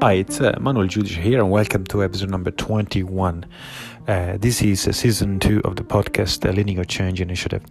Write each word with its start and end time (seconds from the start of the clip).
Hi, 0.00 0.12
it's 0.12 0.40
uh, 0.40 0.56
Manuel 0.60 0.86
Judice 0.86 1.16
here, 1.16 1.40
and 1.40 1.50
welcome 1.50 1.82
to 1.86 2.04
episode 2.04 2.30
number 2.30 2.52
21. 2.52 3.44
Uh, 4.06 4.36
this 4.38 4.62
is 4.62 4.86
uh, 4.86 4.92
season 4.92 5.40
two 5.40 5.60
of 5.64 5.74
the 5.74 5.82
podcast, 5.82 6.42
the 6.42 6.52
Linear 6.52 6.84
Change 6.84 7.20
Initiative. 7.20 7.64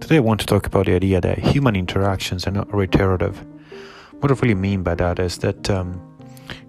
Today, 0.00 0.16
I 0.16 0.20
want 0.20 0.40
to 0.40 0.46
talk 0.46 0.66
about 0.66 0.86
the 0.86 0.94
idea 0.94 1.20
that 1.20 1.38
human 1.38 1.76
interactions 1.76 2.46
are 2.46 2.52
not 2.52 2.72
reiterative. 2.72 3.44
What 4.20 4.32
I 4.32 4.34
really 4.36 4.54
mean 4.54 4.82
by 4.82 4.94
that 4.94 5.18
is 5.18 5.36
that 5.38 5.68
um, 5.68 6.00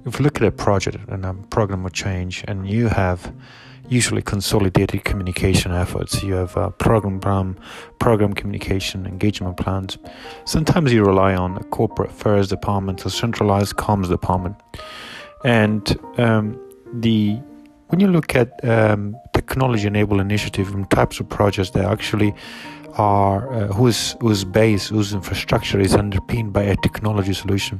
if 0.06 0.20
you 0.20 0.24
look 0.24 0.36
at 0.42 0.44
a 0.44 0.52
project 0.52 1.08
and 1.08 1.26
a 1.26 1.34
program 1.34 1.86
of 1.86 1.94
change, 1.94 2.44
and 2.50 2.70
you 2.70 2.90
have 2.90 3.34
usually 3.90 4.22
consolidated 4.22 5.04
communication 5.04 5.72
efforts. 5.72 6.24
You 6.24 6.34
have 6.36 6.56
a 6.58 6.72
program 6.72 7.20
plan, 7.20 7.58
program 8.00 8.34
communication, 8.34 9.06
engagement 9.06 9.58
plans. 9.58 9.98
Sometimes 10.46 10.92
you 10.92 11.04
rely 11.04 11.36
on 11.36 11.58
a 11.58 11.64
corporate 11.66 12.12
affairs 12.12 12.48
department 12.48 13.06
or 13.06 13.10
centralized 13.10 13.76
comms 13.76 14.10
department. 14.10 14.56
And 15.46 16.00
um, 16.18 16.60
the 16.92 17.40
when 17.90 18.00
you 18.00 18.08
look 18.08 18.36
at 18.36 18.50
um, 18.68 19.16
technology 19.34 19.86
enabled 19.86 20.20
initiative 20.20 20.74
and 20.74 20.90
types 20.90 21.20
of 21.20 21.30
projects 21.30 21.70
that 21.72 21.86
actually 21.86 22.34
are 22.98 23.54
uh, 23.54 23.68
whose 23.68 24.16
whose 24.22 24.44
base, 24.44 24.88
whose 24.88 25.14
infrastructure 25.14 25.80
is 25.80 25.94
underpinned 25.94 26.52
by 26.52 26.64
a 26.64 26.76
technology 26.78 27.34
solution. 27.34 27.80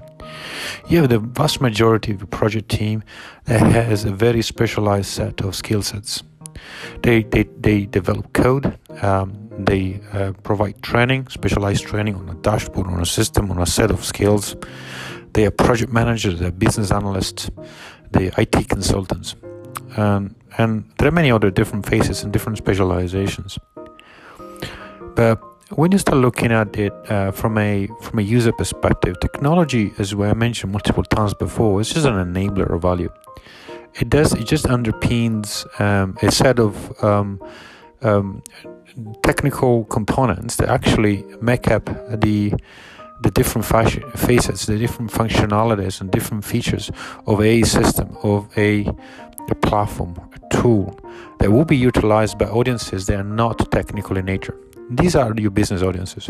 You 0.90 1.00
have 1.00 1.10
the 1.10 1.20
vast 1.20 1.60
majority 1.60 2.12
of 2.12 2.20
the 2.20 2.28
project 2.28 2.70
team 2.70 3.04
that 3.46 3.62
has 3.62 4.06
a 4.06 4.12
very 4.12 4.44
specialized 4.44 5.08
set 5.08 5.42
of 5.42 5.56
skill 5.56 5.82
sets. 5.82 6.22
They 7.02 7.24
they, 7.24 7.46
they 7.60 7.86
develop 7.86 8.32
code. 8.34 8.78
Um, 9.02 9.50
they 9.58 10.02
uh, 10.14 10.34
provide 10.44 10.82
training, 10.84 11.30
specialized 11.30 11.86
training 11.86 12.16
on 12.16 12.30
a 12.30 12.36
dashboard, 12.36 12.88
on 12.88 13.02
a 13.02 13.06
system, 13.06 13.50
on 13.50 13.60
a 13.60 13.66
set 13.66 13.90
of 13.90 14.04
skills. 14.04 14.56
They 15.36 15.46
are 15.46 15.52
project 15.52 15.92
managers, 15.92 16.40
they're 16.40 16.50
business 16.50 16.92
analysts, 16.92 17.52
they 18.12 18.30
are 18.30 18.42
IT 18.42 18.70
consultants, 18.70 19.36
um, 19.98 20.34
and 20.58 20.90
there 20.98 21.10
are 21.10 21.12
many 21.12 21.30
other 21.30 21.52
different 21.52 21.86
phases 21.86 22.24
and 22.24 22.32
different 22.32 22.58
specializations. 22.58 23.60
But 25.14 25.44
when 25.72 25.92
you 25.92 25.98
start 25.98 26.20
looking 26.20 26.54
at 26.54 26.78
it 26.78 26.94
uh, 27.12 27.32
from 27.32 27.58
a 27.58 27.90
from 28.02 28.20
a 28.20 28.22
user 28.22 28.54
perspective, 28.54 29.20
technology, 29.20 29.92
as 30.00 30.14
I 30.14 30.34
mentioned 30.34 30.72
multiple 30.72 31.04
times 31.04 31.34
before, 31.34 31.82
is 31.82 31.94
just 31.94 32.06
an 32.06 32.16
enabler 32.16 32.74
of 32.74 32.82
value. 32.82 33.12
It 34.00 34.10
does 34.10 34.32
it 34.32 34.46
just 34.46 34.68
underpins 34.68 35.66
um, 35.82 36.18
a 36.22 36.32
set 36.32 36.60
of 36.60 37.04
um, 37.04 37.42
um, 38.04 38.42
technical 39.24 39.84
components 39.86 40.56
that 40.58 40.70
actually 40.70 41.26
make 41.42 41.70
up 41.70 41.86
the 42.22 42.54
the 43.22 43.32
different 43.32 43.66
facets, 43.66 44.66
the 44.66 44.78
different 44.78 45.12
functionalities 45.12 46.02
and 46.02 46.12
different 46.12 46.44
features 46.44 46.92
of 47.26 47.42
a 47.42 47.64
system, 47.64 48.18
of 48.24 48.50
a, 48.58 48.86
a 49.50 49.56
platform, 49.56 50.16
a 50.34 50.56
tool 50.56 51.00
that 51.40 51.52
will 51.52 51.66
be 51.66 51.78
utilized 51.78 52.38
by 52.38 52.46
audiences 52.46 53.06
that 53.08 53.20
are 53.20 53.24
not 53.24 53.72
technical 53.72 54.18
in 54.18 54.26
nature. 54.26 54.58
These 54.90 55.16
are 55.16 55.34
your 55.36 55.52
business 55.52 55.82
audiences. 55.82 56.30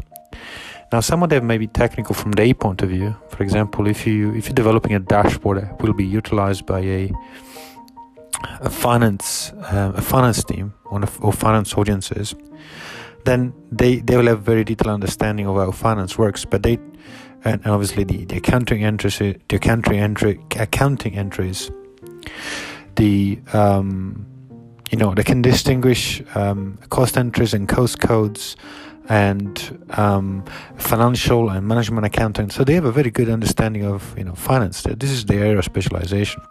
Now, 0.92 1.00
some 1.02 1.24
of 1.24 1.30
them 1.30 1.48
may 1.48 1.58
be 1.58 1.68
technical 1.68 2.14
from 2.14 2.34
their 2.34 2.54
point 2.54 2.82
of 2.82 2.90
view. 2.90 3.16
For 3.30 3.44
example, 3.44 3.88
if 3.88 4.06
you 4.06 4.34
if 4.36 4.46
you're 4.48 4.54
developing 4.54 4.94
a 4.94 5.00
dashboard 5.00 5.58
that 5.58 5.82
will 5.82 5.94
be 5.94 6.06
utilized 6.06 6.66
by 6.66 6.80
a 6.80 7.12
a 8.62 8.70
finance 8.70 9.52
uh, 9.54 9.92
a 9.96 10.02
finance 10.02 10.44
team 10.44 10.74
or, 10.86 11.02
or 11.22 11.34
finance 11.34 11.74
audiences, 11.74 12.36
then 13.26 13.54
they 13.72 13.98
they 13.98 14.18
will 14.18 14.28
have 14.28 14.42
very 14.42 14.64
detailed 14.64 14.94
understanding 14.94 15.48
of 15.48 15.56
how 15.58 15.72
finance 15.72 16.18
works. 16.18 16.46
But 16.46 16.64
they 16.64 16.80
and 17.44 17.66
obviously 17.68 18.04
the, 18.04 18.26
the 18.26 18.38
accounting 18.38 18.84
entries, 18.84 19.20
the 19.20 19.56
accounting 19.56 20.00
entry 20.00 20.40
accounting 20.58 21.16
entries, 21.16 21.72
the 22.96 23.40
um, 23.54 24.26
you 24.92 24.98
know 24.98 25.14
they 25.14 25.24
can 25.24 25.42
distinguish 25.42 26.22
um, 26.36 26.78
cost 26.90 27.18
entries 27.18 27.54
and 27.54 27.68
cost 27.68 28.00
codes 28.00 28.56
and 29.08 29.86
um, 29.92 30.44
financial 30.78 31.50
and 31.50 31.68
management 31.68 32.06
accounting 32.06 32.50
so 32.50 32.64
they 32.64 32.74
have 32.74 32.86
a 32.86 32.92
very 32.92 33.12
good 33.12 33.30
understanding 33.30 33.86
of 33.86 34.18
you 34.18 34.24
know 34.24 34.34
finance 34.34 34.82
this 34.82 35.12
is 35.12 35.26
their 35.26 35.44
area 35.44 35.60
of 35.60 35.66
specialization 35.66 36.42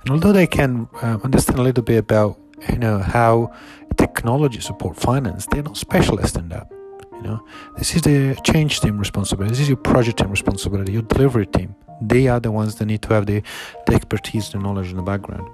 and 0.00 0.10
although 0.10 0.32
they 0.32 0.46
can 0.46 0.88
uh, 1.02 1.18
understand 1.22 1.58
a 1.58 1.62
little 1.62 1.84
bit 1.84 1.98
about 1.98 2.38
you 2.70 2.78
know 2.78 2.98
how 2.98 3.52
technology 4.14 4.60
support 4.60 4.96
finance 4.96 5.46
they're 5.46 5.62
not 5.62 5.76
specialists 5.76 6.36
in 6.36 6.48
that 6.48 6.66
you 7.14 7.22
know? 7.22 7.44
This 7.78 7.94
is 7.94 8.02
the 8.02 8.38
change 8.44 8.80
team 8.80 8.98
responsibility 8.98 9.50
this 9.50 9.60
is 9.60 9.68
your 9.68 9.76
project 9.76 10.18
team 10.18 10.30
responsibility 10.30 10.92
your 10.92 11.02
delivery 11.02 11.46
team. 11.46 11.74
They 12.00 12.28
are 12.28 12.40
the 12.40 12.50
ones 12.50 12.74
that 12.76 12.86
need 12.86 13.02
to 13.02 13.14
have 13.14 13.26
the, 13.26 13.42
the 13.86 13.94
expertise 13.94 14.50
the 14.50 14.58
knowledge 14.58 14.90
in 14.90 14.96
the 14.96 15.02
background. 15.02 15.48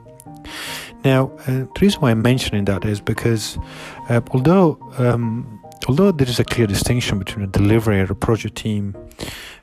Now, 1.04 1.32
uh, 1.47 1.66
the 1.75 1.81
reason 1.81 2.00
why 2.00 2.10
I'm 2.10 2.22
mentioning 2.22 2.65
that 2.65 2.84
is 2.84 3.00
because 3.00 3.59
uh, 4.09 4.20
although 4.32 4.78
um, 4.99 5.60
although 5.88 6.12
there 6.12 6.28
is 6.28 6.41
a 6.41 6.44
clear 6.44 6.66
distinction 6.66 7.19
between 7.19 7.44
a 7.44 7.47
delivery 7.47 8.00
or 8.00 8.04
a 8.04 8.15
project 8.15 8.56
team 8.56 8.97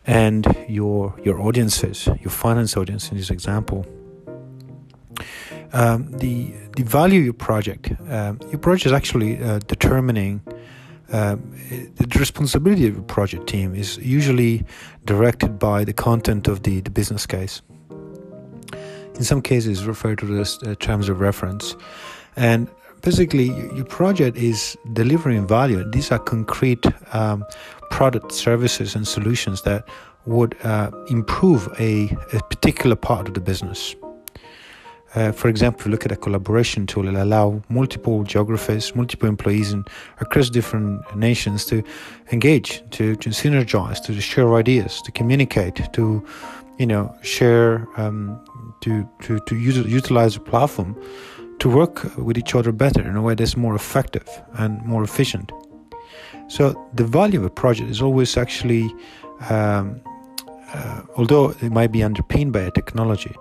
and 0.06 0.46
your 0.68 1.16
your 1.24 1.40
audiences, 1.42 2.08
your 2.22 2.32
finance 2.32 2.78
audience 2.78 3.12
in 3.12 3.18
this 3.18 3.30
example, 3.30 3.86
um, 5.74 6.12
the 6.12 6.54
the 6.76 6.84
value 6.84 7.20
of 7.20 7.26
your 7.26 7.34
project, 7.34 7.92
um, 8.10 8.40
your 8.50 8.60
project 8.60 8.86
is 8.88 8.94
actually 8.94 9.42
uh, 9.42 9.60
determining. 9.68 10.42
Um, 11.10 11.56
the 11.96 12.20
responsibility 12.20 12.86
of 12.86 12.98
a 12.98 13.02
project 13.02 13.48
team 13.48 13.74
is 13.74 13.98
usually 13.98 14.66
directed 15.06 15.58
by 15.58 15.86
the 15.86 15.94
content 15.94 16.50
of 16.50 16.64
the, 16.64 16.82
the 16.82 16.90
business 16.90 17.26
case 17.26 17.62
in 19.18 19.24
some 19.24 19.42
cases 19.42 19.86
referred 19.86 20.20
to 20.20 20.40
as 20.40 20.60
uh, 20.64 20.76
terms 20.76 21.10
of 21.10 21.20
reference. 21.20 21.76
And 22.36 22.70
basically, 23.02 23.46
your 23.76 23.86
project 23.86 24.38
is 24.38 24.78
delivering 24.94 25.48
value. 25.48 25.84
These 25.92 26.12
are 26.12 26.20
concrete 26.20 26.86
um, 27.14 27.44
product, 27.90 28.32
services, 28.32 28.96
and 28.96 29.08
solutions 29.08 29.64
that 29.64 29.88
would 30.26 30.56
uh, 30.64 30.92
improve 31.10 31.68
a, 31.80 32.10
a, 32.34 32.40
particular 32.50 32.96
part 32.96 33.28
of 33.28 33.34
the 33.34 33.40
business. 33.40 33.96
Uh, 35.16 35.32
for 35.32 35.48
example, 35.48 35.90
look 35.90 36.06
at 36.06 36.12
a 36.12 36.16
collaboration 36.16 36.86
tool. 36.86 37.08
It'll 37.08 37.24
allow 37.24 37.62
multiple 37.70 38.24
geographies, 38.24 38.94
multiple 38.96 39.30
employees 39.30 39.72
in, 39.72 39.86
across 40.20 40.50
different 40.50 41.02
nations 41.16 41.66
to 41.66 41.82
engage, 42.32 42.84
to, 42.92 43.16
to 43.16 43.30
synergize, 43.30 44.04
to 44.04 44.20
share 44.20 44.56
ideas, 44.56 45.02
to 45.04 45.12
communicate, 45.12 45.82
to 45.94 46.24
you 46.78 46.86
know 46.86 47.16
share 47.22 47.88
um, 47.98 48.40
to 48.82 49.10
to 49.24 49.40
to 49.40 49.56
use, 49.56 49.78
utilize 49.78 50.36
a 50.36 50.40
platform 50.40 50.96
to 51.60 51.70
work 51.70 52.16
with 52.18 52.38
each 52.38 52.54
other 52.54 52.72
better 52.72 53.02
in 53.02 53.16
a 53.16 53.22
way 53.22 53.34
that's 53.34 53.58
more 53.58 53.76
effective 53.76 54.30
and 54.54 54.84
more 54.86 55.04
efficient. 55.04 55.52
So 56.48 56.90
the 56.94 57.04
value 57.04 57.40
of 57.40 57.46
a 57.46 57.50
project 57.50 57.90
is 57.90 58.02
always 58.02 58.38
actually, 58.38 58.94
um, 59.50 60.00
uh, 60.74 61.02
although 61.16 61.50
it 61.62 61.72
might 61.72 61.92
be 61.92 62.04
underpinned 62.04 62.54
by 62.54 62.62
a 62.62 62.72
technology, 62.72 63.36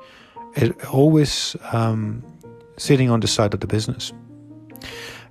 it 0.56 0.84
always 0.86 1.56
um, 1.72 2.22
sitting 2.76 3.10
on 3.10 3.20
the 3.20 3.28
side 3.28 3.54
of 3.54 3.60
the 3.60 3.66
business. 3.66 4.12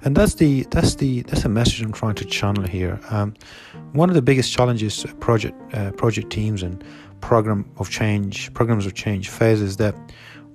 And 0.03 0.15
that's 0.15 0.35
the 0.35 0.67
that's 0.69 0.95
the 0.95 1.23
that's 1.23 1.43
the 1.43 1.49
message 1.49 1.81
I'm 1.81 1.91
trying 1.91 2.15
to 2.15 2.25
channel 2.25 2.63
here. 2.63 2.99
Um, 3.09 3.33
one 3.93 4.09
of 4.09 4.15
the 4.15 4.21
biggest 4.21 4.53
challenges 4.53 5.03
project 5.19 5.55
uh, 5.73 5.91
project 5.91 6.29
teams 6.29 6.61
and 6.61 6.83
program 7.21 7.65
of 7.77 7.89
change, 7.89 8.53
programs 8.53 8.85
of 8.85 8.93
change 8.93 9.29
phases 9.29 9.77
that 9.77 9.95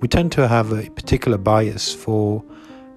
we 0.00 0.06
tend 0.06 0.30
to 0.32 0.46
have 0.46 0.72
a 0.72 0.88
particular 0.90 1.36
bias 1.36 1.92
for, 1.92 2.44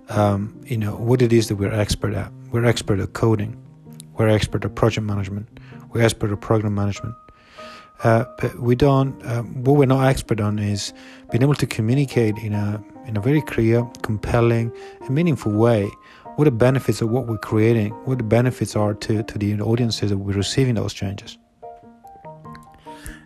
um, 0.09 0.62
you 0.66 0.78
know, 0.78 0.95
what 0.95 1.22
it 1.22 1.33
is 1.33 1.47
that 1.47 1.56
we're 1.56 1.73
expert 1.73 2.13
at. 2.13 2.31
We're 2.51 2.66
expert 2.66 3.00
at 3.00 3.13
coding, 3.13 3.57
we're 4.16 4.29
expert 4.29 4.63
at 4.63 4.75
project 4.75 5.07
management, 5.07 5.59
we're 5.91 6.03
expert 6.03 6.31
at 6.31 6.39
program 6.39 6.75
management. 6.75 7.16
Uh, 8.03 8.25
but 8.38 8.60
we 8.60 8.75
don't. 8.75 9.25
Um, 9.25 9.63
what 9.63 9.77
we're 9.77 9.86
not 9.86 10.06
expert 10.06 10.42
on 10.42 10.60
is 10.60 10.94
being 11.31 11.42
able 11.42 11.56
to 11.56 11.66
communicate 11.66 12.38
in 12.38 12.54
a 12.54 12.83
in 13.06 13.18
a 13.18 13.22
very 13.22 13.42
clear, 13.42 13.83
compelling, 14.01 14.72
and 15.01 15.10
meaningful 15.10 15.51
way 15.51 15.89
what 16.36 16.45
the 16.45 16.51
benefits 16.51 17.01
of 17.01 17.10
what 17.10 17.27
we're 17.27 17.38
creating, 17.38 17.92
what 18.06 18.18
the 18.18 18.24
benefits 18.24 18.75
are 18.75 18.94
to, 18.95 19.24
to 19.24 19.38
the 19.38 19.60
audiences 19.62 20.10
that 20.10 20.18
we're 20.18 20.33
receiving 20.36 20.75
those 20.75 20.94
changes. 20.94 21.38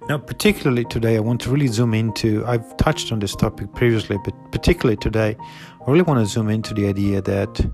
Now, 0.09 0.17
particularly 0.17 0.85
today, 0.85 1.17
I 1.17 1.19
want 1.19 1.41
to 1.41 1.49
really 1.49 1.67
zoom 1.67 1.93
into. 1.93 2.45
I've 2.45 2.77
touched 2.77 3.11
on 3.11 3.19
this 3.19 3.35
topic 3.35 3.73
previously, 3.73 4.17
but 4.23 4.33
particularly 4.51 4.97
today, 4.97 5.35
I 5.85 5.91
really 5.91 6.03
want 6.03 6.19
to 6.19 6.25
zoom 6.25 6.49
into 6.49 6.73
the 6.73 6.87
idea 6.87 7.21
that 7.21 7.71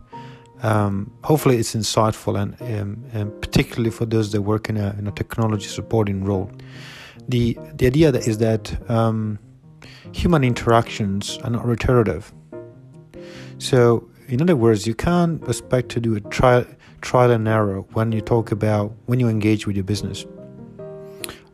um, 0.63 1.12
hopefully 1.24 1.57
it's 1.57 1.75
insightful 1.75 2.39
and, 2.42 2.60
um, 2.62 3.06
and, 3.12 3.42
particularly 3.42 3.92
for 3.92 4.06
those 4.06 4.31
that 4.31 4.42
work 4.42 4.69
in 4.69 4.77
a, 4.77 4.95
in 4.98 5.07
a 5.07 5.12
technology 5.12 5.68
supporting 5.68 6.24
role. 6.24 6.50
The, 7.28 7.58
the 7.75 7.88
idea 7.88 8.12
that 8.12 8.28
is 8.28 8.38
that 8.40 8.90
um, 8.90 9.40
human 10.12 10.44
interactions 10.44 11.38
are 11.44 11.50
not 11.50 11.66
reiterative. 11.66 12.34
So, 13.58 14.10
in 14.28 14.42
other 14.42 14.56
words, 14.56 14.88
you 14.88 14.96
can't 14.96 15.44
expect 15.48 15.90
to 15.90 16.00
do 16.00 16.16
a 16.16 16.22
trial, 16.22 16.66
trial 17.02 17.31
and 17.31 17.48
error 17.48 17.81
when 17.94 18.12
you 18.12 18.22
talk 18.22 18.52
about 18.52 18.94
when 19.06 19.20
you 19.20 19.28
engage 19.28 19.68
with 19.68 19.75
your 19.75 19.86
business 19.86 20.25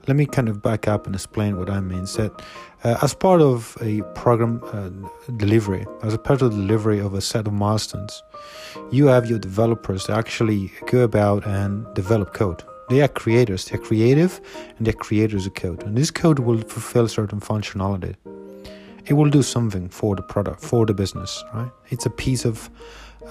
let 0.10 0.16
me 0.16 0.26
kind 0.26 0.50
of 0.50 0.64
back 0.64 0.88
up 0.88 1.06
and 1.06 1.14
explain 1.14 1.56
what 1.56 1.70
I 1.70 1.80
mean. 1.80 2.06
That 2.06 2.32
uh, 2.84 2.98
as 3.04 3.14
part 3.14 3.42
of 3.42 3.78
a 3.80 4.02
program 4.16 4.60
uh, 4.74 4.90
delivery, 5.38 5.86
as 6.02 6.16
a 6.16 6.18
part 6.18 6.42
of 6.42 6.52
the 6.52 6.58
delivery 6.58 7.00
of 7.00 7.14
a 7.14 7.22
set 7.22 7.46
of 7.46 7.54
milestones, 7.54 8.24
you 8.92 9.06
have 9.06 9.30
your 9.30 9.38
developers 9.38 10.10
actually 10.10 10.72
go 10.88 11.02
about 11.02 11.46
and 11.46 11.86
develop 11.94 12.34
code. 12.34 12.64
They 12.90 13.02
are 13.02 13.08
creators. 13.08 13.66
They're 13.66 13.80
creative, 13.80 14.42
and 14.78 14.86
they're 14.86 14.94
creators 14.94 15.46
of 15.46 15.54
code. 15.54 15.84
And 15.84 15.96
this 15.96 16.12
code 16.12 16.40
will 16.40 16.58
fulfill 16.58 17.08
certain 17.08 17.40
functionality. 17.40 18.16
It 19.06 19.14
will 19.14 19.30
do 19.30 19.44
something 19.44 19.90
for 19.90 20.16
the 20.16 20.22
product, 20.22 20.62
for 20.62 20.86
the 20.86 20.94
business, 20.94 21.44
right? 21.54 21.72
It's 21.90 22.06
a 22.06 22.10
piece 22.10 22.46
of 22.46 22.70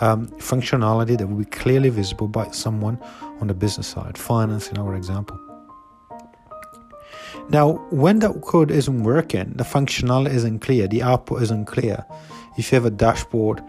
um, 0.00 0.28
functionality 0.38 1.18
that 1.18 1.26
will 1.26 1.38
be 1.38 1.44
clearly 1.44 1.90
visible 1.90 2.28
by 2.28 2.50
someone 2.50 2.98
on 3.40 3.48
the 3.48 3.54
business 3.54 3.88
side, 3.88 4.16
finance 4.16 4.68
in 4.70 4.78
our 4.78 4.94
example. 4.94 5.38
Now, 7.50 7.74
when 7.90 8.18
that 8.20 8.42
code 8.42 8.70
isn't 8.70 9.02
working, 9.04 9.52
the 9.56 9.64
functionality 9.64 10.34
isn't 10.34 10.60
clear, 10.60 10.86
the 10.86 11.02
output 11.02 11.42
isn't 11.42 11.64
clear. 11.64 12.04
If 12.58 12.70
you 12.70 12.76
have 12.76 12.84
a 12.84 12.90
dashboard, 12.90 13.62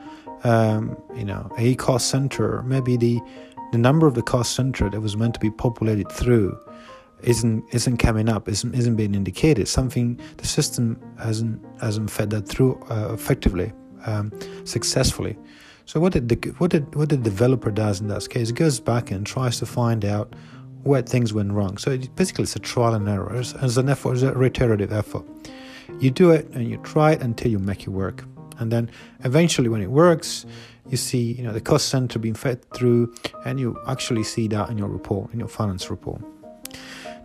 um, 0.44 0.98
you 1.16 1.26
know, 1.26 1.52
a 1.58 1.76
cost 1.76 2.10
center, 2.10 2.64
maybe 2.64 2.98
the 2.98 3.20
the 3.72 3.78
number 3.78 4.08
of 4.08 4.16
the 4.16 4.22
cost 4.22 4.56
center 4.56 4.90
that 4.90 5.02
was 5.02 5.16
meant 5.16 5.34
to 5.36 5.40
be 5.40 5.52
populated 5.52 6.12
through 6.12 6.58
isn't 7.22 7.64
isn't 7.74 7.98
coming 7.98 8.30
up, 8.30 8.48
isn't 8.48 8.74
isn't 8.74 8.96
being 8.96 9.16
indicated. 9.16 9.68
Something 9.68 10.20
the 10.38 10.48
system 10.48 11.00
hasn't 11.20 11.62
hasn't 11.82 12.10
fed 12.10 12.30
that 12.32 12.48
through 12.48 12.82
uh, 12.90 13.14
effectively, 13.14 13.72
um, 14.06 14.32
successfully. 14.64 15.38
So 15.86 16.00
what 16.00 16.14
did 16.14 16.30
the 16.30 16.36
what 16.60 16.72
did 16.72 16.96
what 16.96 17.10
the 17.10 17.18
developer 17.18 17.72
does 17.72 18.00
in 18.02 18.08
that 18.08 18.30
case? 18.30 18.50
It 18.50 18.56
goes 18.56 18.80
back 18.80 19.12
and 19.12 19.26
tries 19.26 19.60
to 19.60 19.66
find 19.66 20.06
out 20.06 20.34
where 20.84 21.02
things 21.02 21.34
went 21.34 21.52
wrong. 21.52 21.78
So 21.78 21.92
it, 21.92 22.16
basically, 22.16 22.44
it's 22.44 22.56
a 22.56 22.60
trial 22.60 22.94
and 22.94 23.08
error. 23.10 23.36
It's, 23.36 23.54
it's 23.54 23.78
an 23.78 23.90
effort, 23.90 24.14
it's 24.14 24.22
a 24.22 24.34
reiterative 24.34 24.94
effort. 24.94 25.26
You 26.00 26.12
do 26.12 26.32
it 26.32 26.48
and 26.54 26.70
you 26.70 26.78
try 26.78 27.14
it 27.14 27.22
until 27.22 27.52
you 27.52 27.60
make 27.60 27.82
it 27.82 27.90
work, 27.90 28.24
and 28.60 28.72
then 28.72 28.92
eventually, 29.24 29.70
when 29.70 29.82
it 29.82 29.92
works, 29.92 30.46
you 30.90 30.98
see 30.98 31.34
you 31.34 31.44
know 31.44 31.54
the 31.54 31.62
cost 31.62 31.90
center 31.90 32.20
being 32.20 32.36
fed 32.36 32.64
through, 32.72 33.14
and 33.46 33.60
you 33.60 33.78
actually 33.88 34.24
see 34.24 34.48
that 34.50 34.70
in 34.70 34.78
your 34.78 34.90
report, 34.90 35.34
in 35.34 35.40
your 35.40 35.50
finance 35.50 35.90
report. 35.90 36.22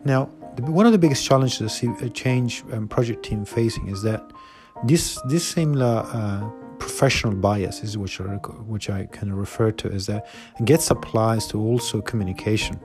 Now, 0.05 0.27
one 0.61 0.87
of 0.87 0.93
the 0.93 0.99
biggest 0.99 1.25
challenges 1.25 1.83
a 1.83 2.11
change 2.11 2.63
um, 2.73 2.89
project 2.89 3.25
team 3.25 3.45
facing 3.45 3.89
is 3.89 4.03
that 4.03 4.23
this 4.85 5.21
this 5.29 5.47
similar 5.47 6.05
uh, 6.07 6.49
professional 6.79 7.35
bias 7.35 7.83
is 7.83 7.97
which 7.97 8.21
I, 8.21 8.25
which 8.75 8.91
I 8.91 9.07
kind 9.07 9.33
of 9.33 9.39
refer 9.39 9.71
to 9.73 9.91
as 9.91 10.07
that 10.07 10.27
gets 10.65 10.91
applies 10.91 11.47
to 11.49 11.61
also 11.61 12.01
communication 12.01 12.79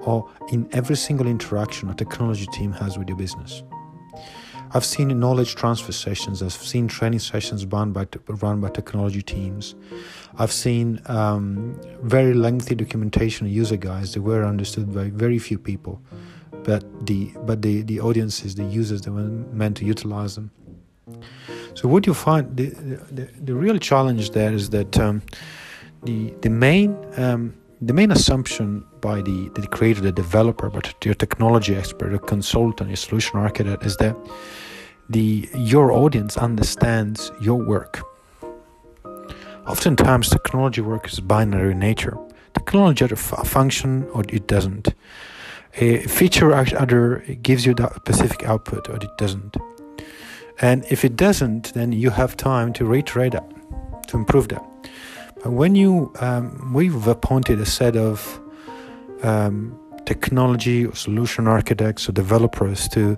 or 0.00 0.28
in 0.48 0.68
every 0.72 0.96
single 0.96 1.26
interaction 1.26 1.88
a 1.90 1.94
technology 1.94 2.46
team 2.52 2.72
has 2.72 2.98
with 2.98 3.08
your 3.08 3.16
business. 3.16 3.62
I've 4.72 4.84
seen 4.84 5.18
knowledge 5.18 5.56
transfer 5.56 5.92
sessions. 5.92 6.42
I've 6.42 6.52
seen 6.52 6.86
training 6.86 7.18
sessions 7.18 7.66
run 7.66 7.92
by 7.92 8.06
run 8.28 8.60
by 8.60 8.68
technology 8.68 9.22
teams. 9.22 9.74
I've 10.38 10.52
seen 10.52 11.00
um, 11.06 11.80
very 12.02 12.34
lengthy 12.34 12.74
documentation 12.76 13.48
user 13.48 13.76
guides 13.76 14.14
that 14.14 14.22
were 14.22 14.44
understood 14.44 14.94
by 14.94 15.10
very 15.10 15.38
few 15.38 15.58
people, 15.58 16.00
but 16.62 16.84
the 17.06 17.32
but 17.44 17.62
the 17.62 17.82
the 17.82 18.00
audiences, 18.00 18.54
the 18.54 18.64
users 18.64 19.02
that 19.02 19.12
were 19.12 19.30
meant 19.52 19.76
to 19.78 19.84
utilize 19.84 20.36
them. 20.36 20.50
So 21.74 21.88
what 21.88 22.06
you 22.06 22.14
find 22.14 22.56
the 22.56 22.66
the, 23.10 23.28
the 23.42 23.54
real 23.54 23.78
challenge 23.78 24.30
there 24.30 24.52
is 24.52 24.70
that 24.70 24.98
um, 25.00 25.22
the 26.04 26.32
the 26.42 26.50
main 26.50 26.96
um, 27.16 27.54
the 27.82 27.94
main 27.94 28.10
assumption 28.10 28.84
by 29.00 29.22
the, 29.22 29.48
the 29.54 29.66
creator, 29.66 30.02
the 30.02 30.12
developer, 30.12 30.68
but 30.68 30.94
your 31.04 31.14
technology 31.14 31.74
expert, 31.74 32.12
a 32.12 32.18
consultant, 32.18 32.90
your 32.90 32.96
solution 32.96 33.38
architect 33.38 33.84
is 33.86 33.96
that 33.96 34.16
the 35.08 35.48
your 35.54 35.90
audience 35.90 36.36
understands 36.36 37.32
your 37.40 37.56
work. 37.56 38.02
Oftentimes, 39.66 40.28
technology 40.28 40.80
work 40.80 41.10
is 41.10 41.20
binary 41.20 41.72
in 41.72 41.78
nature. 41.78 42.16
Technology 42.54 43.04
either 43.04 43.14
f- 43.14 43.46
function 43.46 44.06
or 44.12 44.24
it 44.28 44.46
doesn't. 44.46 44.94
A 45.76 46.00
feature 46.02 46.54
either 46.54 47.18
gives 47.42 47.64
you 47.64 47.74
that 47.74 47.94
specific 47.96 48.44
output 48.44 48.88
or 48.88 48.96
it 48.96 49.16
doesn't. 49.16 49.56
And 50.60 50.84
if 50.90 51.04
it 51.04 51.16
doesn't, 51.16 51.72
then 51.74 51.92
you 51.92 52.10
have 52.10 52.36
time 52.36 52.72
to 52.74 52.84
reiterate 52.84 53.32
that, 53.32 53.48
to 54.08 54.16
improve 54.16 54.48
that 54.48 54.69
when 55.44 55.74
you 55.74 56.12
um, 56.20 56.72
we've 56.72 57.06
appointed 57.06 57.60
a 57.60 57.66
set 57.66 57.96
of 57.96 58.40
um, 59.22 59.78
technology 60.04 60.86
or 60.86 60.94
solution 60.94 61.46
architects 61.46 62.08
or 62.08 62.12
developers 62.12 62.88
to 62.88 63.16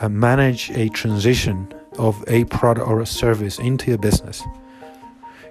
uh, 0.00 0.08
manage 0.08 0.70
a 0.70 0.88
transition 0.88 1.72
of 1.98 2.24
a 2.26 2.44
product 2.46 2.86
or 2.86 3.00
a 3.00 3.06
service 3.06 3.58
into 3.58 3.90
your 3.90 3.98
business. 3.98 4.42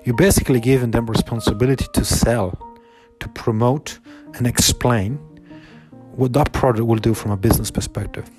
You're 0.04 0.16
basically 0.16 0.60
giving 0.60 0.92
them 0.92 1.06
responsibility 1.06 1.86
to 1.94 2.04
sell, 2.04 2.58
to 3.19 3.30
promote, 3.30 4.00
and 4.34 4.48
explain 4.48 5.18
what 6.16 6.34
that 6.34 6.52
product 6.52 6.86
will 6.88 6.98
do 6.98 7.13
from 7.13 7.31
a 7.31 7.38
business 7.38 7.69
perspective 7.69 8.30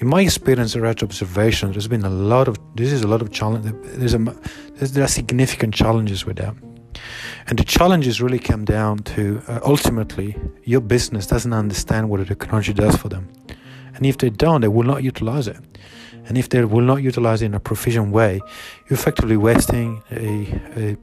in 0.00 0.06
my 0.06 0.20
experience 0.20 0.74
and 0.74 0.82
read 0.82 1.02
observation, 1.02 1.72
there's 1.72 1.88
been 1.88 2.04
a 2.04 2.10
lot 2.10 2.48
of 2.48 2.56
this 2.74 2.92
is 2.92 3.02
a 3.02 3.08
lot 3.08 3.20
of 3.20 3.30
challenge. 3.32 3.64
There's 3.82 4.14
a 4.14 4.18
there 4.76 5.04
are 5.04 5.08
significant 5.08 5.74
challenges 5.74 6.24
with 6.24 6.36
that, 6.36 6.54
and 7.48 7.58
the 7.58 7.64
challenges 7.64 8.20
really 8.20 8.38
come 8.38 8.64
down 8.64 8.98
to 8.98 9.42
uh, 9.48 9.60
ultimately 9.64 10.36
your 10.64 10.80
business 10.80 11.26
doesn't 11.26 11.52
understand 11.52 12.08
what 12.08 12.20
the 12.20 12.26
technology 12.26 12.72
does 12.72 12.96
for 12.96 13.08
them, 13.08 13.28
and 13.94 14.06
if 14.06 14.18
they 14.18 14.30
don't, 14.30 14.60
they 14.60 14.68
will 14.68 14.86
not 14.86 15.02
utilize 15.02 15.48
it. 15.48 15.56
And 16.26 16.36
if 16.36 16.50
they 16.50 16.62
will 16.62 16.84
not 16.84 17.02
utilize 17.02 17.40
it 17.40 17.46
in 17.46 17.54
a 17.54 17.60
proficient 17.60 18.12
way, 18.12 18.40
you're 18.88 18.98
effectively 18.98 19.38
wasting 19.38 20.02
a, 20.10 20.60
a 20.76 20.96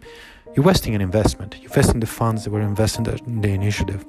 you're 0.55 0.63
wasting 0.63 0.93
an 0.93 1.01
investment. 1.01 1.57
You're 1.61 1.71
wasting 1.75 1.99
the 1.99 2.07
funds 2.07 2.43
that 2.43 2.51
were 2.51 2.61
invested 2.61 3.07
in 3.25 3.41
the 3.41 3.49
initiative. 3.49 4.05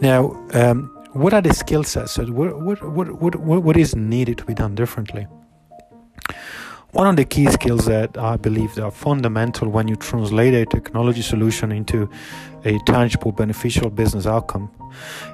Now, 0.00 0.42
um, 0.54 0.95
what 1.16 1.32
are 1.32 1.40
the 1.40 1.54
skill 1.54 1.82
sets? 1.82 2.18
What, 2.18 2.60
what, 2.60 2.82
what, 2.82 3.10
what, 3.40 3.62
what 3.62 3.76
is 3.76 3.96
needed 3.96 4.38
to 4.38 4.44
be 4.44 4.54
done 4.54 4.74
differently? 4.74 5.26
One 6.92 7.06
of 7.06 7.16
the 7.16 7.24
key 7.24 7.46
skills 7.50 7.86
that 7.86 8.16
I 8.16 8.36
believe 8.36 8.78
are 8.78 8.90
fundamental 8.90 9.68
when 9.68 9.88
you 9.88 9.96
translate 9.96 10.54
a 10.54 10.66
technology 10.66 11.22
solution 11.22 11.72
into 11.72 12.08
a 12.64 12.78
tangible, 12.86 13.32
beneficial 13.32 13.90
business 13.90 14.26
outcome 14.26 14.70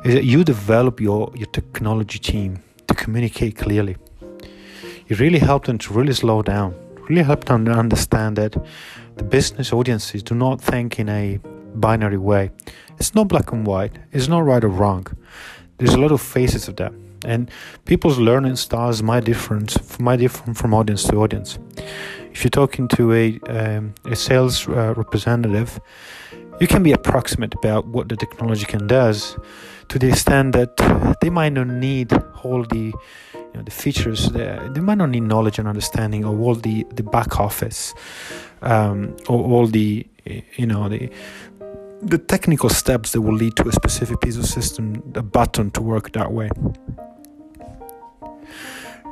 is 0.04 0.14
that 0.14 0.24
you 0.24 0.44
develop 0.44 1.00
your, 1.00 1.32
your 1.34 1.46
technology 1.46 2.18
team 2.18 2.62
to 2.88 2.94
communicate 2.94 3.56
clearly. 3.56 3.96
You 5.08 5.16
really 5.16 5.38
help 5.38 5.66
them 5.66 5.78
to 5.78 5.92
really 5.92 6.14
slow 6.14 6.42
down, 6.42 6.74
really 7.08 7.22
help 7.22 7.44
them 7.44 7.64
to 7.66 7.72
understand 7.72 8.36
that 8.36 8.56
the 9.16 9.24
business 9.24 9.72
audiences 9.72 10.22
do 10.22 10.34
not 10.34 10.60
think 10.60 10.98
in 10.98 11.08
a 11.08 11.38
binary 11.74 12.18
way. 12.18 12.50
It's 12.98 13.14
not 13.14 13.28
black 13.28 13.52
and 13.52 13.66
white, 13.66 13.98
it's 14.12 14.28
not 14.28 14.44
right 14.44 14.62
or 14.62 14.68
wrong 14.68 15.06
there's 15.82 15.94
a 15.94 16.00
lot 16.00 16.12
of 16.12 16.20
phases 16.20 16.68
of 16.68 16.76
that. 16.76 16.92
And 17.24 17.50
people's 17.84 18.18
learning 18.18 18.56
styles 18.56 19.02
might 19.02 19.24
different 19.24 20.00
might 20.00 20.18
differ 20.18 20.54
from 20.54 20.74
audience 20.74 21.02
to 21.04 21.16
audience. 21.16 21.58
If 22.32 22.44
you're 22.44 22.50
talking 22.50 22.88
to 22.88 23.12
a 23.12 23.40
um, 23.48 23.94
a 24.04 24.16
sales 24.16 24.68
uh, 24.68 24.94
representative 24.96 25.80
you 26.60 26.68
can 26.68 26.82
be 26.82 26.92
approximate 26.92 27.54
about 27.54 27.86
what 27.88 28.08
the 28.08 28.16
technology 28.16 28.64
can 28.64 28.86
does 28.86 29.36
to 29.88 29.98
the 29.98 30.08
extent 30.08 30.52
that 30.52 30.76
they 31.20 31.30
might 31.30 31.52
not 31.52 31.66
need 31.66 32.12
all 32.44 32.62
the 32.64 32.92
you 33.34 33.52
know, 33.54 33.62
the 33.62 33.70
features 33.70 34.30
they 34.30 34.80
might 34.80 34.98
not 34.98 35.10
need 35.10 35.24
knowledge 35.24 35.58
and 35.58 35.66
understanding 35.66 36.24
of 36.24 36.40
all 36.40 36.54
the 36.54 36.86
the 36.94 37.02
back 37.02 37.40
office 37.40 37.94
um, 38.62 39.16
or 39.28 39.42
all 39.42 39.66
the 39.66 40.06
you 40.56 40.66
know 40.66 40.88
the 40.88 41.10
the 42.02 42.18
technical 42.18 42.68
steps 42.68 43.12
that 43.12 43.20
will 43.20 43.34
lead 43.34 43.56
to 43.56 43.68
a 43.68 43.72
specific 43.72 44.20
piece 44.20 44.36
of 44.36 44.44
system, 44.44 45.12
a 45.14 45.22
button 45.22 45.70
to 45.70 45.80
work 45.80 46.12
that 46.12 46.32
way. 46.32 46.50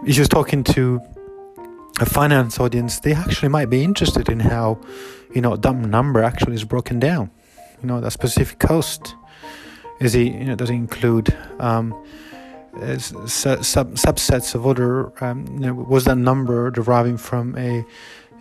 If 0.05 0.17
you're 0.17 0.27
talking 0.27 0.65
to 0.65 1.01
a 2.01 2.07
finance 2.07 2.59
audience, 2.59 3.01
they 3.01 3.13
actually 3.13 3.49
might 3.49 3.71
be 3.71 3.85
interested 3.85 4.29
in 4.29 4.41
how, 4.41 4.81
you 5.35 5.41
know, 5.41 5.57
that 5.57 5.75
number 5.75 6.23
actually 6.23 6.55
is 6.55 6.65
broken 6.65 6.99
down. 6.99 7.31
You 7.81 7.89
know, 7.89 8.01
that 8.01 8.11
specific 8.11 8.59
cost. 8.59 9.15
Is 10.01 10.15
it, 10.15 10.33
you 10.33 10.45
know, 10.47 10.55
does 10.57 10.71
it 10.71 10.75
include 10.75 11.37
um, 11.61 11.93
sub, 12.97 13.61
subsets 13.61 14.55
of 14.55 14.67
other, 14.67 15.13
um, 15.23 15.47
you 15.53 15.67
know, 15.67 15.75
was 15.75 16.07
that 16.07 16.17
number 16.17 16.71
deriving 16.71 17.19
from 17.19 17.57
a, 17.57 17.85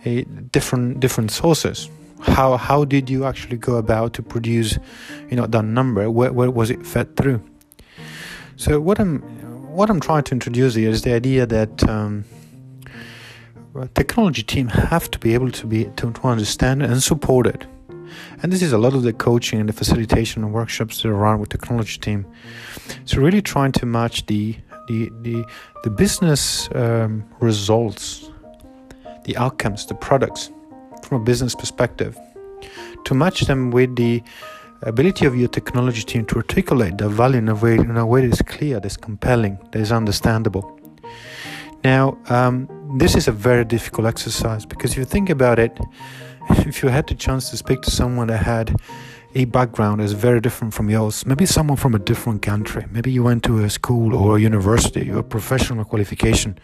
a 0.06 0.24
different 0.24 1.00
different 1.00 1.30
sources? 1.30 1.90
How 2.22 2.56
how 2.56 2.84
did 2.84 3.08
you 3.08 3.24
actually 3.24 3.56
go 3.56 3.76
about 3.76 4.12
to 4.14 4.22
produce 4.22 4.78
you 5.30 5.36
know 5.36 5.46
that 5.46 5.64
number? 5.64 6.10
Where, 6.10 6.32
where 6.32 6.50
was 6.50 6.70
it 6.70 6.86
fed 6.86 7.16
through? 7.16 7.42
So 8.56 8.80
what 8.80 8.98
i'm 9.00 9.20
what 9.74 9.88
i'm 9.88 10.00
trying 10.00 10.24
to 10.24 10.32
introduce 10.32 10.74
here 10.74 10.90
is 10.90 11.02
the 11.02 11.12
idea 11.12 11.46
that 11.46 11.88
um, 11.88 12.24
technology 13.94 14.42
team 14.42 14.68
have 14.68 15.10
to 15.10 15.18
be 15.18 15.34
able 15.34 15.50
to 15.50 15.66
be 15.66 15.84
to, 15.96 16.12
to 16.12 16.22
understand 16.24 16.82
and 16.82 17.02
support 17.02 17.46
it. 17.46 17.66
And 18.42 18.52
this 18.52 18.60
is 18.60 18.72
a 18.72 18.78
lot 18.78 18.94
of 18.94 19.02
the 19.02 19.12
coaching 19.12 19.60
and 19.60 19.68
the 19.68 19.72
facilitation 19.72 20.42
and 20.42 20.52
workshops 20.52 21.02
that 21.02 21.08
are 21.08 21.14
run 21.14 21.38
with 21.38 21.48
technology 21.50 21.98
team. 21.98 22.26
So 23.04 23.20
really 23.20 23.42
trying 23.42 23.72
to 23.72 23.86
match 23.86 24.26
the 24.26 24.56
the 24.88 25.10
the, 25.22 25.44
the 25.84 25.90
business 25.90 26.68
um, 26.74 27.24
results, 27.40 28.30
the 29.24 29.36
outcomes, 29.36 29.86
the 29.86 29.94
products 29.94 30.50
from 31.04 31.20
a 31.20 31.24
business 31.24 31.54
perspective, 31.54 32.18
to 33.04 33.14
match 33.14 33.40
them 33.42 33.70
with 33.70 33.96
the 33.96 34.22
ability 34.82 35.26
of 35.26 35.36
your 35.36 35.48
technology 35.48 36.02
team 36.02 36.24
to 36.26 36.36
articulate 36.36 36.96
the 36.98 37.08
value 37.08 37.38
in 37.38 37.48
a 37.48 37.54
way 37.54 37.74
in 37.74 37.96
a 37.96 38.06
way 38.06 38.22
that 38.22 38.32
is 38.32 38.42
clear, 38.42 38.80
that's 38.80 38.96
compelling, 38.96 39.58
that 39.72 39.80
is 39.80 39.92
understandable. 39.92 40.78
Now, 41.84 42.18
um, 42.28 42.68
this 42.98 43.14
is 43.14 43.28
a 43.28 43.32
very 43.32 43.64
difficult 43.64 44.06
exercise 44.06 44.66
because 44.66 44.92
if 44.92 44.98
you 44.98 45.04
think 45.04 45.30
about 45.30 45.58
it, 45.58 45.78
if 46.50 46.82
you 46.82 46.88
had 46.88 47.06
the 47.06 47.14
chance 47.14 47.50
to 47.50 47.56
speak 47.56 47.82
to 47.82 47.90
someone 47.90 48.28
that 48.28 48.42
had 48.44 48.76
a 49.34 49.44
background 49.44 50.00
that's 50.00 50.12
very 50.12 50.40
different 50.40 50.74
from 50.74 50.90
yours, 50.90 51.24
maybe 51.24 51.46
someone 51.46 51.76
from 51.76 51.94
a 51.94 51.98
different 51.98 52.42
country, 52.42 52.84
maybe 52.90 53.10
you 53.10 53.22
went 53.22 53.44
to 53.44 53.62
a 53.64 53.70
school 53.70 54.14
or 54.14 54.36
a 54.36 54.40
university 54.40 55.10
or 55.10 55.18
a 55.18 55.22
professional 55.22 55.84
qualification, 55.84 56.58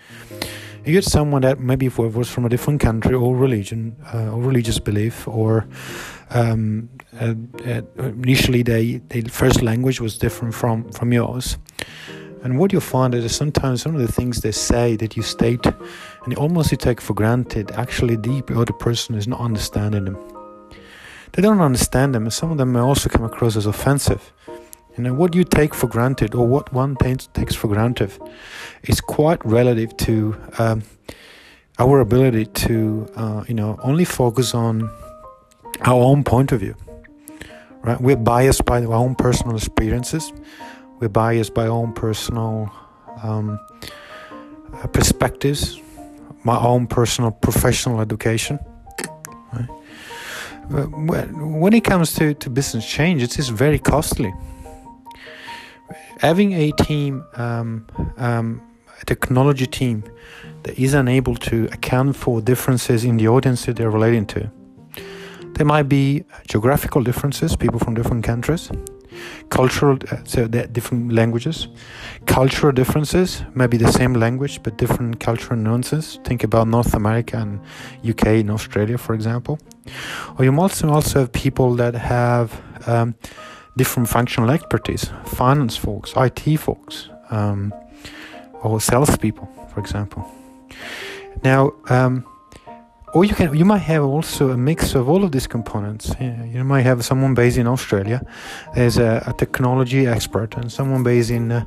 you 0.87 0.93
get 0.93 1.05
someone 1.05 1.43
that 1.43 1.59
maybe 1.59 1.89
was 1.89 2.31
from 2.31 2.45
a 2.45 2.49
different 2.49 2.81
country 2.81 3.15
or 3.15 3.37
religion 3.37 3.97
uh, 4.15 4.31
or 4.33 4.41
religious 4.41 4.79
belief 4.79 5.27
or 5.29 5.67
um, 6.31 6.89
uh, 7.21 7.35
uh, 7.67 7.83
initially 7.99 8.63
they, 8.63 8.99
their 9.09 9.23
first 9.23 9.63
language 9.63 10.01
was 10.01 10.17
different 10.17 10.55
from, 10.55 10.91
from 10.93 11.13
yours 11.13 11.59
and 12.47 12.61
what 12.61 12.73
you 12.73 12.79
find 12.79 13.13
is 13.13 13.35
sometimes 13.35 13.83
some 13.83 13.97
of 13.97 14.01
the 14.01 14.13
things 14.13 14.41
they 14.41 14.53
say 14.53 14.95
that 14.97 15.17
you 15.17 15.23
state 15.25 15.67
and 15.67 16.29
you 16.29 16.37
almost 16.37 16.71
you 16.71 16.77
take 16.77 17.01
for 17.01 17.13
granted, 17.13 17.73
actually 17.73 18.15
the 18.15 18.41
other 18.55 18.73
person 18.73 19.17
is 19.17 19.27
not 19.27 19.41
understanding 19.41 20.05
them. 20.05 20.17
They 21.33 21.43
don't 21.43 21.61
understand 21.61 22.15
them, 22.15 22.23
and 22.23 22.33
some 22.33 22.53
of 22.53 22.59
them 22.59 22.73
may 22.73 22.79
also 22.79 23.09
come 23.09 23.25
across 23.25 23.57
as 23.57 23.67
offensive. 23.67 24.33
You 24.97 25.05
know, 25.05 25.15
what 25.15 25.35
you 25.35 25.45
take 25.45 25.75
for 25.75 25.87
granted 25.87 26.35
or 26.35 26.47
what 26.47 26.73
one 26.73 26.97
takes 26.97 27.55
for 27.55 27.69
granted 27.69 28.13
is 28.85 29.01
quite 29.01 29.45
relative 29.45 29.97
to 29.99 30.37
um, 30.59 30.83
our 31.79 32.01
ability 32.01 32.47
to, 32.47 33.07
uh, 33.17 33.45
you 33.47 33.55
know, 33.55 33.79
only 33.83 34.05
focus 34.05 34.55
on 34.55 34.91
our 35.83 36.01
own 36.03 36.25
point 36.25 36.53
of 36.53 36.61
view. 36.61 36.75
Right? 37.83 38.01
We're 38.01 38.17
biased 38.17 38.65
by 38.65 38.85
our 38.85 38.95
own 38.95 39.15
personal 39.15 39.57
experiences 39.57 40.33
we're 40.99 41.09
biased 41.09 41.53
by 41.53 41.67
our 41.67 41.73
own 41.73 41.93
personal 41.93 42.73
um, 43.23 43.59
uh, 44.73 44.87
perspectives, 44.89 45.81
my 46.45 46.59
own 46.59 46.87
personal 46.87 47.31
professional 47.31 48.01
education. 48.01 48.59
Right? 49.53 49.69
When 50.69 51.75
it 51.75 51.85
comes 51.85 52.15
to, 52.15 52.35
to 52.35 52.51
business 52.51 52.89
change, 52.89 53.23
it 53.23 53.39
is 53.39 53.51
very 53.51 53.79
costly. 53.79 54.33
Having 56.21 56.53
a 56.55 56.73
team, 56.73 57.25
um, 57.35 57.87
um, 58.17 58.63
a 59.01 59.05
technology 59.05 59.67
team, 59.67 60.05
that 60.63 60.79
is 60.79 60.95
unable 60.95 61.37
to 61.37 61.67
account 61.73 62.17
for 62.17 62.41
differences 62.41 63.05
in 63.05 63.17
the 63.19 63.29
audience 63.29 63.67
that 63.67 63.77
they're 63.77 63.91
relating 63.91 64.27
to. 64.27 64.51
There 65.55 65.67
might 65.67 65.85
be 65.85 66.25
geographical 66.49 67.03
differences, 67.03 67.57
people 67.57 67.79
from 67.79 67.95
different 67.95 68.25
countries 68.25 68.71
cultural 69.49 69.99
uh, 70.11 70.17
so 70.25 70.47
different 70.47 71.13
languages 71.13 71.69
cultural 72.27 72.73
differences 72.73 73.43
maybe 73.55 73.77
the 73.77 73.91
same 73.91 74.15
language 74.15 74.63
but 74.63 74.77
different 74.77 75.21
cultural 75.21 75.59
nuances 75.59 76.19
think 76.25 76.45
about 76.45 76.69
north 76.69 76.95
america 76.95 77.37
and 77.39 77.61
uk 78.09 78.27
and 78.27 78.51
australia 78.51 78.99
for 78.99 79.15
example 79.15 79.59
or 80.39 80.45
you 80.45 80.53
might 80.53 80.85
also 80.85 81.21
have 81.21 81.33
people 81.33 81.75
that 81.75 81.95
have 81.95 82.61
um, 82.87 83.15
different 83.77 84.09
functional 84.09 84.51
expertise 84.51 85.11
finance 85.25 85.77
folks 85.77 86.15
it 86.17 86.59
folks 86.59 87.09
um, 87.31 87.73
or 88.63 88.81
salespeople 88.81 89.49
for 89.73 89.81
example. 89.81 90.31
Now 91.45 91.73
um, 91.89 92.25
or 93.15 93.25
you 93.25 93.35
can 93.35 93.55
you 93.55 93.65
might 93.65 93.87
have 93.93 94.03
also 94.05 94.51
a 94.51 94.57
mix 94.57 94.95
of 94.95 95.09
all 95.09 95.25
of 95.25 95.33
these 95.33 95.47
components. 95.47 96.15
You 96.21 96.65
might 96.65 96.83
have 96.83 97.05
someone 97.05 97.35
based 97.35 97.59
in 97.59 97.67
australia 97.67 98.21
as 98.75 98.99
a, 98.99 99.23
a 99.27 99.33
technology 99.33 100.07
expert 100.07 100.57
and 100.57 100.71
someone 100.71 101.03
based 101.03 101.31
in 101.31 101.53
uh, 101.53 101.65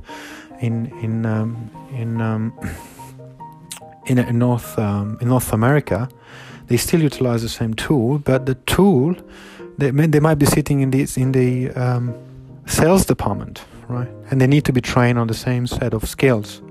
in 0.60 0.88
in 1.02 1.26
um, 1.26 1.72
in, 1.92 2.22
um, 2.22 2.54
in, 4.06 4.20
in 4.20 4.38
north 4.38 4.78
um, 4.78 5.18
in 5.22 5.30
north 5.30 5.54
america 5.54 6.10
they 6.70 6.78
still 6.78 7.02
utilize 7.02 7.42
the 7.42 7.50
same 7.50 7.74
tool 7.74 8.18
but 8.20 8.46
the 8.46 8.56
tool 8.56 9.16
they, 9.78 9.92
may, 9.92 10.08
they 10.08 10.20
might 10.20 10.40
be 10.40 10.46
sitting 10.46 10.82
in 10.82 10.92
the 10.92 11.08
in 11.18 11.32
the 11.34 11.70
um, 11.72 12.14
sales 12.66 13.06
department 13.06 13.64
right? 13.90 14.08
And 14.30 14.40
they 14.40 14.48
need 14.48 14.64
to 14.66 14.74
be 14.74 14.82
trained 14.82 15.20
on 15.20 15.28
the 15.28 15.34
same 15.34 15.68
set 15.68 15.94
of 15.94 16.08
skills. 16.08 16.62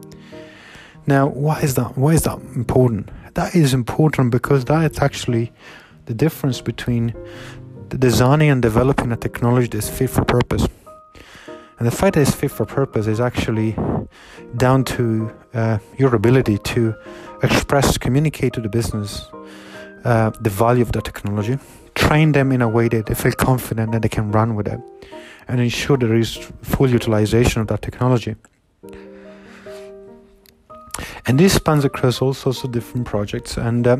Now 1.06 1.26
why 1.28 1.60
is 1.60 1.74
that 1.74 1.98
why 1.98 2.14
is 2.14 2.22
that 2.22 2.38
important? 2.54 3.10
That 3.34 3.54
is 3.54 3.74
important 3.74 4.30
because 4.30 4.64
that 4.66 4.90
is 4.90 4.98
actually 5.00 5.52
the 6.06 6.14
difference 6.14 6.60
between 6.60 7.14
designing 7.88 8.50
and 8.50 8.62
developing 8.62 9.12
a 9.12 9.16
technology 9.16 9.68
that's 9.68 9.88
fit 9.88 10.10
for 10.10 10.24
purpose. 10.24 10.66
And 11.78 11.86
the 11.86 11.92
fact 11.92 12.14
that 12.14 12.22
it's 12.22 12.34
fit 12.34 12.50
for 12.50 12.66
purpose 12.66 13.06
is 13.06 13.20
actually 13.20 13.76
down 14.56 14.84
to 14.84 15.32
uh, 15.54 15.78
your 15.96 16.14
ability 16.14 16.58
to 16.58 16.94
express, 17.42 17.96
communicate 17.98 18.52
to 18.54 18.60
the 18.60 18.68
business 18.68 19.28
uh, 20.04 20.30
the 20.40 20.50
value 20.50 20.82
of 20.82 20.92
the 20.92 21.02
technology, 21.02 21.58
train 21.94 22.32
them 22.32 22.52
in 22.52 22.62
a 22.62 22.68
way 22.68 22.88
that 22.88 23.06
they 23.06 23.14
feel 23.14 23.32
confident 23.32 23.92
that 23.92 24.02
they 24.02 24.08
can 24.08 24.30
run 24.30 24.54
with 24.54 24.68
it, 24.68 24.80
and 25.48 25.60
ensure 25.60 25.96
there 25.96 26.14
is 26.14 26.36
full 26.62 26.90
utilization 26.90 27.60
of 27.62 27.68
that 27.68 27.82
technology. 27.82 28.36
And 31.26 31.38
this 31.38 31.52
spans 31.52 31.84
across 31.84 32.22
all 32.22 32.32
sorts 32.32 32.64
of 32.64 32.72
different 32.72 33.06
projects, 33.06 33.56
and 33.56 33.86
uh, 33.86 33.98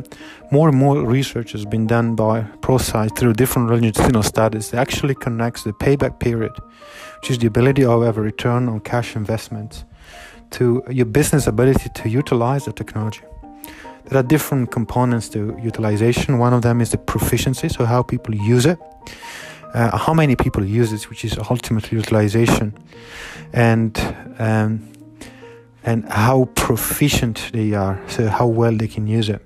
more 0.50 0.68
and 0.68 0.78
more 0.78 1.04
research 1.04 1.52
has 1.52 1.64
been 1.66 1.86
done 1.86 2.14
by 2.16 2.40
Prosci 2.60 3.14
through 3.16 3.34
different 3.34 3.70
longitudinal 3.70 4.22
studies 4.22 4.70
that 4.70 4.80
actually 4.80 5.14
connects 5.14 5.62
the 5.62 5.72
payback 5.72 6.18
period, 6.20 6.52
which 7.20 7.30
is 7.30 7.38
the 7.38 7.46
ability 7.46 7.84
of 7.84 8.02
a 8.02 8.12
return 8.12 8.68
on 8.68 8.80
cash 8.80 9.14
investment, 9.14 9.84
to 10.52 10.82
your 10.88 11.06
business 11.06 11.46
ability 11.46 11.90
to 11.94 12.08
utilize 12.08 12.64
the 12.64 12.72
technology. 12.72 13.20
There 14.08 14.18
are 14.18 14.22
different 14.22 14.70
components 14.70 15.28
to 15.30 15.58
utilization. 15.62 16.38
One 16.38 16.54
of 16.54 16.62
them 16.62 16.80
is 16.80 16.90
the 16.90 16.98
proficiency, 16.98 17.68
so 17.68 17.84
how 17.84 18.02
people 18.02 18.34
use 18.34 18.64
it. 18.64 18.78
Uh, 19.74 19.98
how 19.98 20.14
many 20.14 20.34
people 20.34 20.64
use 20.64 20.94
it, 20.94 21.10
which 21.10 21.24
is 21.26 21.36
ultimately 21.50 21.98
utilization, 21.98 22.72
and 23.52 23.98
um, 24.38 24.90
and 25.84 26.06
how 26.08 26.46
proficient 26.54 27.50
they 27.52 27.74
are, 27.74 28.00
so 28.08 28.28
how 28.28 28.46
well 28.46 28.74
they 28.74 28.88
can 28.88 29.06
use 29.06 29.28
it. 29.28 29.42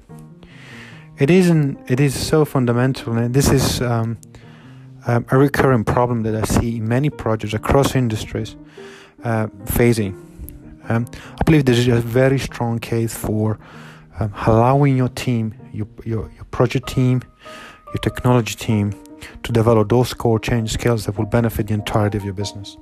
It 1.19 1.29
isn't. 1.29 1.79
It 1.91 1.99
is 1.99 2.15
so 2.15 2.45
fundamental, 2.45 3.15
and 3.15 3.35
this 3.35 3.51
is 3.51 3.83
um, 3.83 4.17
um, 5.07 5.27
a 5.33 5.37
recurring 5.37 5.85
problem 5.85 6.23
that 6.23 6.37
I 6.37 6.45
see 6.45 6.77
in 6.77 6.89
many 6.89 7.11
projects 7.11 7.55
across 7.55 7.97
industries 7.97 8.55
uh, 9.25 9.49
facing. 9.67 10.15
Um, 10.89 11.07
I 11.41 11.43
believe 11.45 11.65
there 11.65 11.75
is 11.75 11.89
a 11.89 12.01
very 12.01 12.39
strong 12.39 12.79
case 12.79 13.15
for 13.15 13.59
um, 14.21 14.33
allowing 14.47 14.97
your 14.97 15.09
team, 15.09 15.55
your, 15.73 15.87
your 16.05 16.31
your 16.33 16.45
project 16.51 16.89
team, 16.89 17.23
your 17.87 18.01
technology 18.03 18.55
team, 18.55 18.93
to 19.43 19.53
develop 19.53 19.89
those 19.89 20.15
core 20.15 20.39
change 20.39 20.73
skills 20.73 21.07
that 21.07 21.17
will 21.17 21.27
benefit 21.27 21.69
the 21.69 21.75
entirety 21.75 22.19
of 22.19 22.25
your 22.25 22.35
business. 22.35 22.77